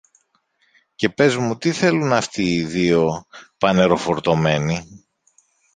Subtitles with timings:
[0.95, 3.25] και πες μου τι θέλουν αυτοί οι δυο
[3.57, 5.05] πανεροφορτωμένοι.